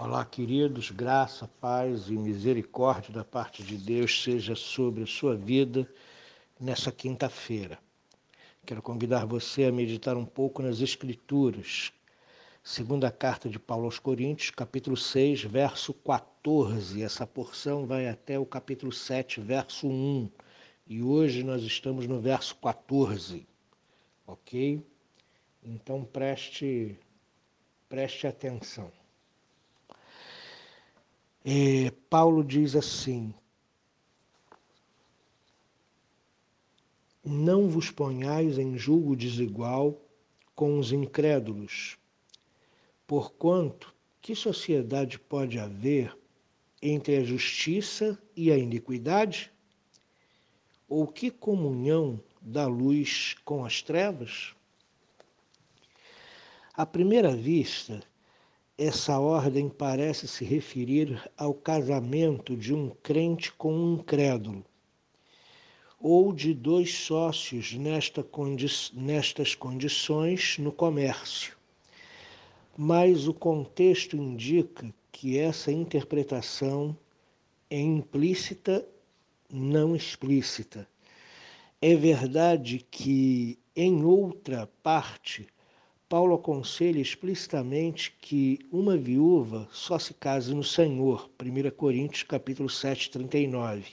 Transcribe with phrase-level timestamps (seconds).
[0.00, 5.92] Olá, queridos, graça, paz e misericórdia da parte de Deus seja sobre a sua vida
[6.60, 7.80] nessa quinta-feira.
[8.64, 11.92] Quero convidar você a meditar um pouco nas Escrituras.
[12.62, 17.02] Segunda carta de Paulo aos Coríntios, capítulo 6, verso 14.
[17.02, 20.30] Essa porção vai até o capítulo 7, verso 1.
[20.86, 23.44] E hoje nós estamos no verso 14.
[24.28, 24.80] Ok?
[25.60, 26.96] Então preste,
[27.88, 28.92] preste atenção.
[31.50, 33.32] É, Paulo diz assim:
[37.24, 39.98] Não vos ponhais em julgo desigual
[40.54, 41.96] com os incrédulos,
[43.06, 46.14] porquanto que sociedade pode haver
[46.82, 49.50] entre a justiça e a iniquidade?
[50.86, 54.54] Ou que comunhão da luz com as trevas?
[56.74, 58.06] À primeira vista,
[58.78, 64.64] essa ordem parece se referir ao casamento de um crente com um incrédulo,
[66.00, 71.58] ou de dois sócios nesta condi nestas condições no comércio.
[72.76, 76.96] Mas o contexto indica que essa interpretação
[77.68, 78.86] é implícita,
[79.52, 80.88] não explícita.
[81.82, 85.48] É verdade que, em outra parte,
[86.08, 93.10] Paulo aconselha explicitamente que uma viúva só se case no Senhor, 1 Coríntios capítulo 7,
[93.10, 93.84] 39.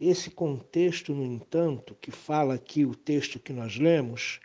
[0.00, 4.40] Esse contexto, no entanto, que fala aqui o texto que nós lemos,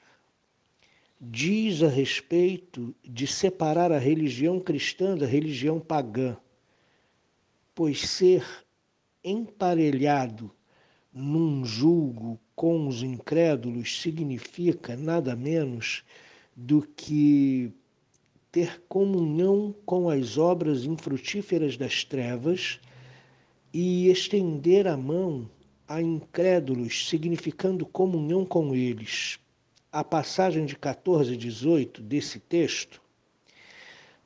[1.22, 6.36] diz a respeito de separar a religião cristã da religião pagã,
[7.74, 8.46] pois ser
[9.24, 10.52] emparelhado
[11.14, 16.04] num julgo com os incrédulos significa nada menos
[16.60, 17.72] do que
[18.52, 22.80] ter comunhão com as obras infrutíferas das trevas
[23.72, 25.48] e estender a mão
[25.88, 29.40] a incrédulos, significando comunhão com eles.
[29.92, 33.00] A passagem de 14 e 18 desse texto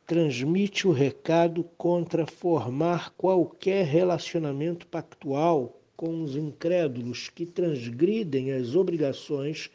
[0.08, 9.69] transmite o recado contra formar qualquer relacionamento pactual com os incrédulos que transgridem as obrigações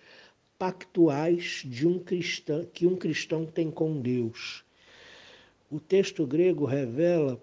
[0.58, 4.64] pactuais de um cristão que um cristão tem com Deus.
[5.70, 7.40] O texto grego revela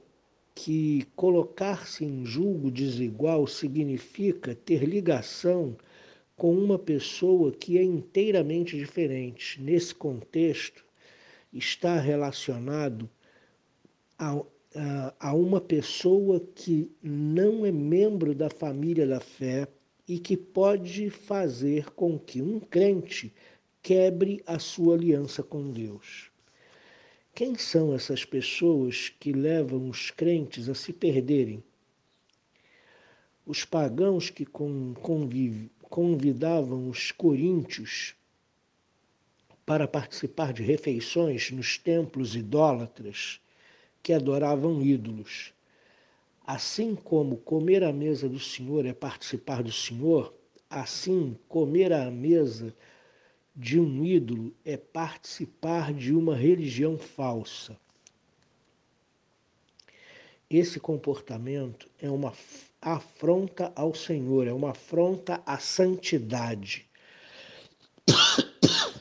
[0.56, 5.76] que colocar-se em julgo desigual significa ter ligação
[6.36, 9.62] com uma pessoa que é inteiramente diferente.
[9.62, 10.84] Nesse contexto,
[11.54, 13.10] está relacionado
[14.18, 14.42] a,
[14.76, 19.68] a, a uma pessoa que não é membro da família da fé,
[20.08, 23.34] e que pode fazer com que um crente
[23.82, 26.30] quebre a sua aliança com Deus.
[27.34, 31.64] Quem são essas pessoas que levam os crentes a se perderem?
[33.46, 34.46] Os pagãos que
[35.90, 38.16] convidavam os coríntios
[39.66, 43.40] para participar de refeições nos templos idólatras
[44.02, 45.53] que adoravam ídolos
[46.46, 50.34] Assim como comer à mesa do Senhor é participar do Senhor,
[50.70, 52.76] assim comer à mesa
[53.56, 57.80] de um ídolo é participar de uma religião falsa.
[60.50, 62.34] Esse comportamento é uma
[62.82, 66.86] afronta ao Senhor, é uma afronta à santidade.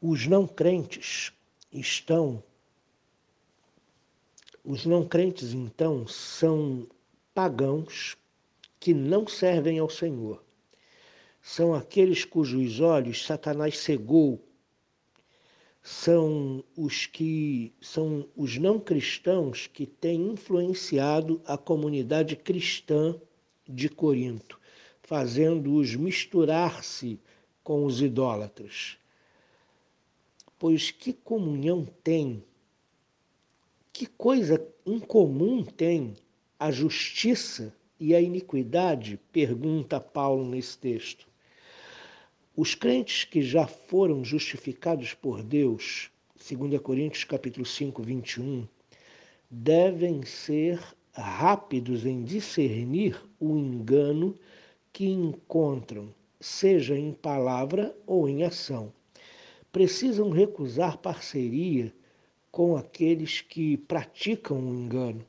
[0.00, 1.32] Os não crentes
[1.72, 2.40] estão
[4.68, 6.86] os não crentes, então, são
[7.32, 8.18] pagãos
[8.78, 10.44] que não servem ao Senhor.
[11.40, 14.38] São aqueles cujos olhos Satanás cegou.
[15.82, 23.18] São os que são os não cristãos que têm influenciado a comunidade cristã
[23.66, 24.60] de Corinto,
[25.00, 27.18] fazendo-os misturar-se
[27.64, 28.98] com os idólatras.
[30.58, 32.44] Pois que comunhão tem
[33.98, 36.14] que coisa incomum tem
[36.56, 39.18] a justiça e a iniquidade?
[39.32, 41.26] Pergunta Paulo nesse texto.
[42.56, 48.68] Os crentes que já foram justificados por Deus, 2 Coríntios capítulo 5, 21,
[49.50, 50.80] devem ser
[51.12, 54.38] rápidos em discernir o engano
[54.92, 58.92] que encontram, seja em palavra ou em ação.
[59.72, 61.92] Precisam recusar parceria
[62.50, 65.24] com aqueles que praticam o engano.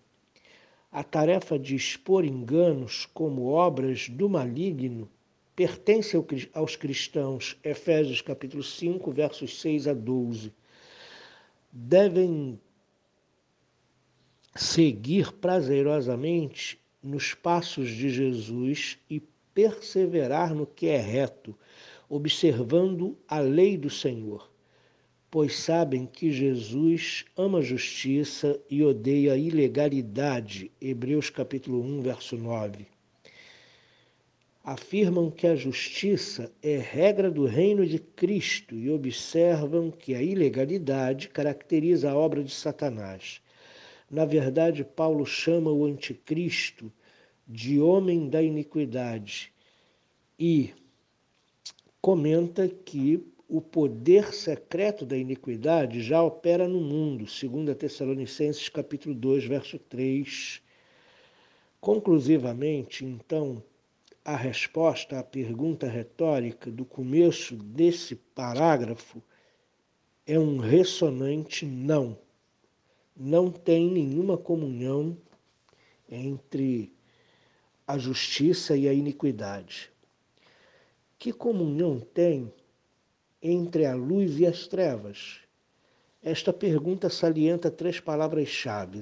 [0.91, 5.09] A tarefa de expor enganos como obras do maligno
[5.55, 6.15] pertence
[6.53, 10.53] aos cristãos, Efésios capítulo 5, versos 6 a 12.
[11.71, 12.57] devem
[14.55, 19.21] seguir prazerosamente nos passos de Jesus e
[19.53, 21.53] perseverar no que é reto,
[22.07, 24.49] observando a lei do Senhor,
[25.31, 30.71] pois sabem que Jesus ama a justiça e odeia a ilegalidade.
[30.81, 32.87] Hebreus capítulo 1, verso 9.
[34.63, 41.29] Afirmam que a justiça é regra do reino de Cristo e observam que a ilegalidade
[41.29, 43.41] caracteriza a obra de Satanás.
[44.09, 46.91] Na verdade, Paulo chama o anticristo
[47.47, 49.53] de homem da iniquidade
[50.37, 50.73] e
[52.01, 59.15] comenta que o poder secreto da iniquidade já opera no mundo, segundo a Tessalonicenses capítulo
[59.15, 60.61] 2, verso 3.
[61.81, 63.63] Conclusivamente, então,
[64.23, 69.21] a resposta à pergunta retórica do começo desse parágrafo
[70.27, 72.17] é um ressonante não
[73.19, 75.17] não tem nenhuma comunhão
[76.09, 76.93] entre
[77.85, 79.91] a justiça e a iniquidade.
[81.17, 82.49] Que comunhão tem
[83.41, 85.39] entre a luz e as trevas?
[86.21, 89.01] Esta pergunta salienta três palavras-chave.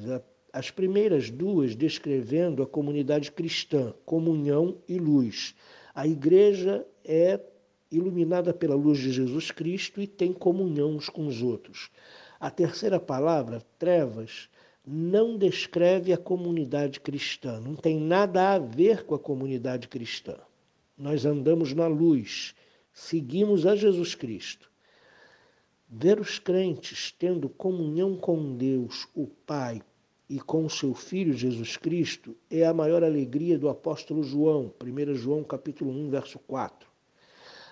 [0.53, 5.55] As primeiras duas descrevendo a comunidade cristã, comunhão e luz.
[5.93, 7.39] A igreja é
[7.91, 11.89] iluminada pela luz de Jesus Cristo e tem comunhão uns com os outros.
[12.39, 14.49] A terceira palavra, trevas,
[14.85, 20.37] não descreve a comunidade cristã, não tem nada a ver com a comunidade cristã.
[20.97, 22.55] Nós andamos na luz,
[22.97, 24.71] seguimos a Jesus Cristo.
[25.87, 29.83] Ver os crentes tendo comunhão com Deus, o Pai,
[30.27, 35.43] e com seu Filho Jesus Cristo é a maior alegria do apóstolo João, 1 João
[35.43, 36.89] capítulo 1, verso 4.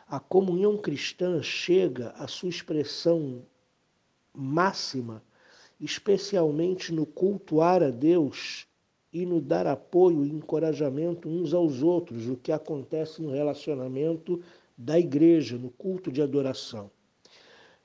[0.08, 3.42] A comunhão cristã chega à sua expressão
[4.32, 5.24] máxima,
[5.82, 8.68] especialmente no cultuar a Deus
[9.12, 14.40] e no dar apoio e encorajamento uns aos outros, o que acontece no relacionamento
[14.78, 16.92] da igreja, no culto de adoração.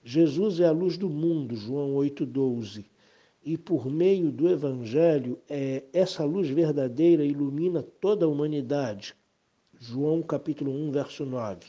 [0.03, 2.87] Jesus é a luz do mundo, João 8,12.
[3.43, 9.15] E por meio do Evangelho, é, essa luz verdadeira ilumina toda a humanidade.
[9.79, 11.67] João capítulo 1, verso 9.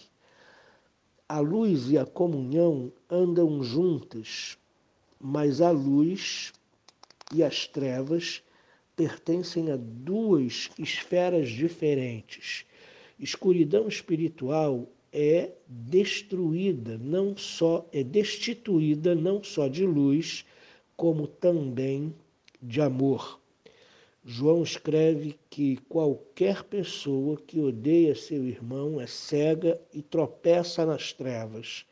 [1.29, 4.57] A luz e a comunhão andam juntas
[5.21, 6.51] mas a luz
[7.33, 8.41] e as trevas
[8.95, 12.65] pertencem a duas esferas diferentes.
[13.19, 20.45] Escuridão espiritual é destruída, não só é destituída não só de luz,
[20.95, 22.13] como também
[22.61, 23.39] de amor.
[24.23, 31.85] João escreve que qualquer pessoa que odeia seu irmão é cega e tropeça nas trevas.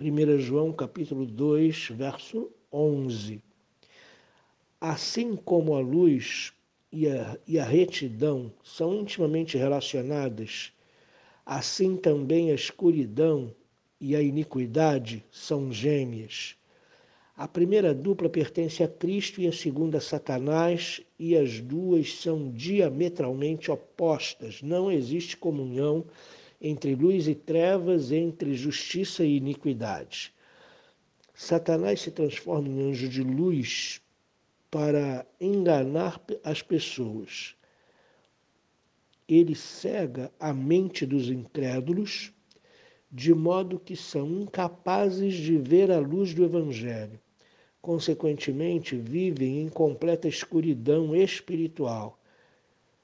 [0.00, 3.42] 1 João capítulo 2, verso 11.
[4.80, 6.54] Assim como a luz
[6.90, 10.72] e a, e a retidão são intimamente relacionadas,
[11.44, 13.54] assim também a escuridão
[14.00, 16.56] e a iniquidade são gêmeas.
[17.36, 22.50] A primeira dupla pertence a Cristo e a segunda a Satanás, e as duas são
[22.50, 24.60] diametralmente opostas.
[24.60, 26.04] Não existe comunhão
[26.60, 30.34] entre luz e trevas, entre justiça e iniquidade.
[31.34, 34.02] Satanás se transforma em anjo de luz
[34.70, 37.54] para enganar as pessoas.
[39.30, 42.32] Ele cega a mente dos incrédulos,
[43.10, 47.18] de modo que são incapazes de ver a luz do Evangelho.
[47.80, 52.20] Consequentemente, vivem em completa escuridão espiritual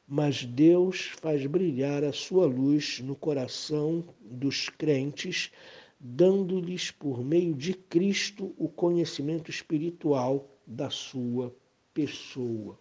[0.07, 5.51] mas Deus faz brilhar a sua luz no coração dos crentes,
[5.99, 11.53] dando-lhes por meio de Cristo o conhecimento espiritual da sua
[11.93, 12.79] pessoa.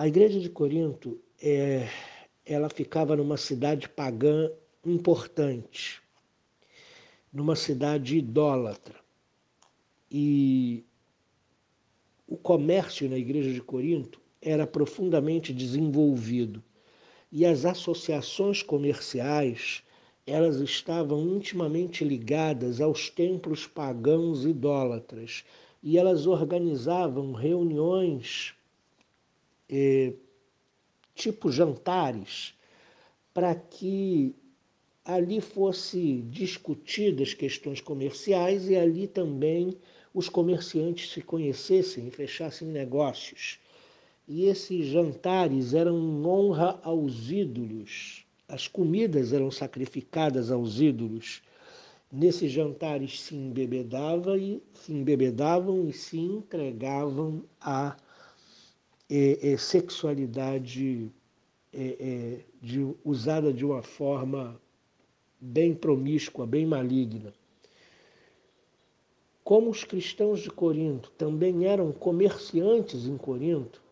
[0.00, 1.86] A igreja de Corinto, é,
[2.46, 4.50] ela ficava numa cidade pagã
[4.82, 6.00] importante,
[7.30, 8.98] numa cidade idólatra.
[10.10, 10.82] E
[12.26, 16.64] o comércio na igreja de Corinto era profundamente desenvolvido
[17.30, 19.82] e as associações comerciais
[20.26, 25.44] elas estavam intimamente ligadas aos templos pagãos idólatras
[25.82, 28.54] e elas organizavam reuniões
[29.70, 30.12] eh,
[31.14, 32.54] tipo jantares
[33.32, 34.34] para que
[35.04, 39.76] ali fosse discutidas questões comerciais e ali também
[40.12, 43.58] os comerciantes se conhecessem e fechassem negócios.
[44.26, 48.24] E esses jantares eram honra aos ídolos.
[48.48, 51.42] As comidas eram sacrificadas aos ídolos.
[52.12, 57.96] Nesses jantares se embebedava e se embebedavam e se entregavam à
[59.10, 61.10] é, é, sexualidade
[61.72, 64.60] é, de, usada de uma forma
[65.40, 67.34] bem promíscua, bem maligna.
[69.42, 73.82] Como os cristãos de Corinto também eram comerciantes em Corinto,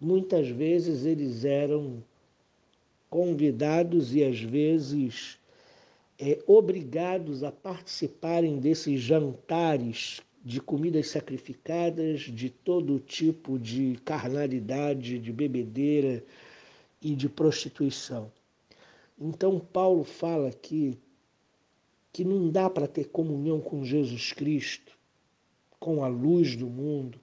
[0.00, 2.02] muitas vezes eles eram
[3.10, 5.38] convidados e às vezes
[6.18, 15.32] é, obrigados a participarem desses jantares de comidas sacrificadas, de todo tipo de carnalidade, de
[15.32, 16.24] bebedeira
[17.00, 18.30] e de prostituição.
[19.18, 20.98] Então Paulo fala aqui
[22.12, 24.98] que não dá para ter comunhão com Jesus Cristo,
[25.78, 27.20] com a luz do mundo,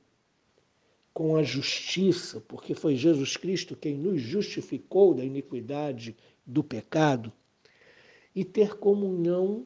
[1.13, 7.31] com a justiça, porque foi Jesus Cristo quem nos justificou da iniquidade, do pecado,
[8.33, 9.65] e ter comunhão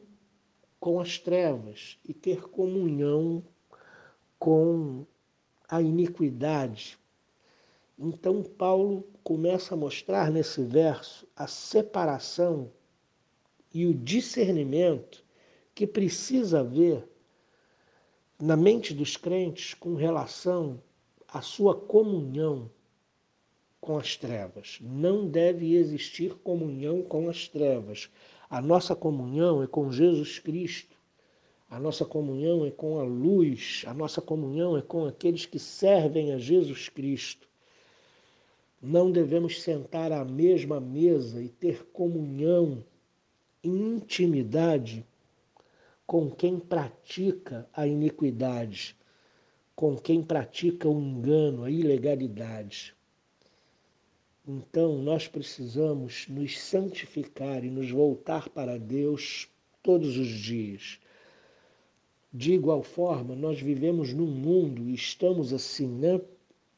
[0.84, 3.42] com as trevas, e ter comunhão
[4.38, 5.06] com
[5.66, 6.98] a iniquidade.
[7.98, 12.70] Então, Paulo começa a mostrar nesse verso a separação
[13.72, 15.24] e o discernimento
[15.74, 17.08] que precisa haver
[18.38, 20.82] na mente dos crentes com relação
[21.26, 22.70] a sua comunhão
[23.80, 24.80] com as trevas.
[24.82, 28.10] Não deve existir comunhão com as trevas.
[28.54, 30.96] A nossa comunhão é com Jesus Cristo.
[31.68, 33.82] A nossa comunhão é com a luz.
[33.84, 37.48] A nossa comunhão é com aqueles que servem a Jesus Cristo.
[38.80, 42.84] Não devemos sentar à mesma mesa e ter comunhão,
[43.64, 45.04] intimidade
[46.06, 48.96] com quem pratica a iniquidade
[49.74, 52.93] com quem pratica o engano, a ilegalidade.
[54.46, 59.48] Então, nós precisamos nos santificar e nos voltar para Deus
[59.82, 60.98] todos os dias.
[62.30, 66.20] De igual forma, nós vivemos num mundo e estamos assim, né,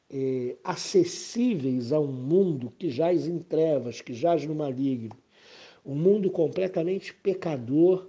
[0.08, 5.16] é, acessíveis a um mundo que jaz em trevas, que jaz no maligno.
[5.84, 8.08] Um mundo completamente pecador,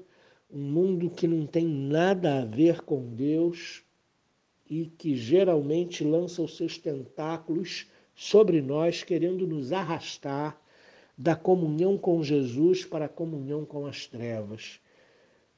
[0.52, 3.84] um mundo que não tem nada a ver com Deus,
[4.70, 7.88] e que geralmente lança os seus tentáculos
[8.18, 10.60] sobre nós, querendo nos arrastar
[11.16, 14.80] da comunhão com Jesus para a comunhão com as trevas.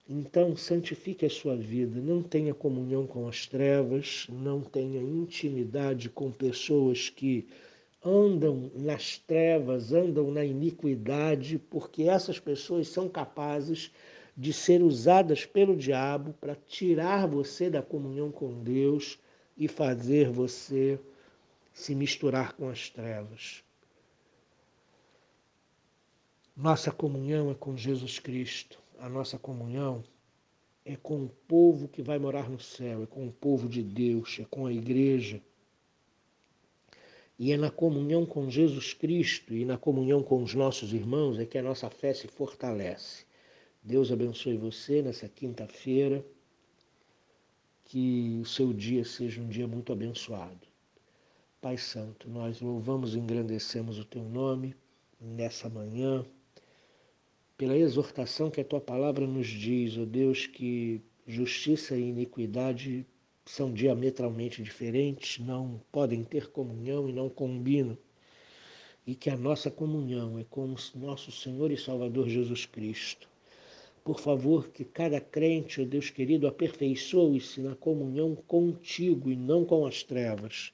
[0.08, 6.32] Então, santifique a sua vida, não tenha comunhão com as trevas, não tenha intimidade com
[6.32, 7.48] pessoas que
[8.04, 13.90] andam nas trevas, andam na iniquidade, porque essas pessoas são capazes
[14.36, 19.18] de ser usadas pelo diabo para tirar você da comunhão com Deus
[19.58, 21.00] e fazer você
[21.74, 23.64] se misturar com as trevas.
[26.56, 28.80] Nossa comunhão é com Jesus Cristo.
[29.00, 30.04] A nossa comunhão
[30.84, 34.38] é com o povo que vai morar no céu, é com o povo de Deus,
[34.42, 35.42] é com a igreja.
[37.38, 41.46] E é na comunhão com Jesus Cristo e na comunhão com os nossos irmãos é
[41.46, 43.24] que a nossa fé se fortalece.
[43.82, 46.26] Deus abençoe você nessa quinta-feira.
[47.86, 50.69] Que o seu dia seja um dia muito abençoado.
[51.62, 54.74] Pai Santo, nós louvamos e engrandecemos o teu nome
[55.20, 56.26] nessa manhã,
[57.58, 63.06] pela exortação que a tua palavra nos diz, ó oh Deus, que justiça e iniquidade
[63.46, 67.98] são diametralmente diferentes, não podem ter comunhão e não combinam.
[69.06, 73.28] E que a nossa comunhão é com o nosso Senhor e Salvador Jesus Cristo
[74.10, 79.86] por favor, que cada crente, ó Deus querido, aperfeiçoe-se na comunhão contigo e não com
[79.86, 80.74] as trevas.